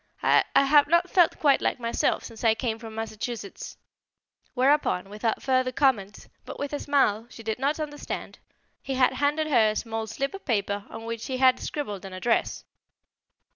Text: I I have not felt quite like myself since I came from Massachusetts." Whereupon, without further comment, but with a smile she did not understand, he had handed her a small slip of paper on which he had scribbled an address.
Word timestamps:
I 0.23 0.43
I 0.55 0.63
have 0.63 0.87
not 0.87 1.11
felt 1.11 1.37
quite 1.37 1.61
like 1.61 1.79
myself 1.79 2.23
since 2.23 2.43
I 2.43 2.55
came 2.55 2.79
from 2.79 2.95
Massachusetts." 2.95 3.77
Whereupon, 4.55 5.09
without 5.09 5.43
further 5.43 5.71
comment, 5.71 6.27
but 6.43 6.57
with 6.57 6.73
a 6.73 6.79
smile 6.79 7.27
she 7.29 7.43
did 7.43 7.59
not 7.59 7.79
understand, 7.79 8.39
he 8.81 8.95
had 8.95 9.13
handed 9.13 9.45
her 9.45 9.69
a 9.69 9.75
small 9.75 10.07
slip 10.07 10.33
of 10.33 10.43
paper 10.43 10.85
on 10.89 11.05
which 11.05 11.27
he 11.27 11.37
had 11.37 11.59
scribbled 11.59 12.03
an 12.03 12.13
address. 12.13 12.65